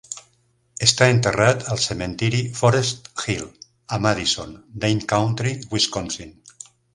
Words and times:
Està 0.85 1.09
enterrat 1.15 1.65
al 1.75 1.81
cementiri 1.83 2.39
Forest 2.61 3.11
Hill, 3.25 3.45
a 3.97 4.01
Madison, 4.07 4.57
Dane 4.87 5.07
Country, 5.13 5.53
Wisconsin. 5.77 6.35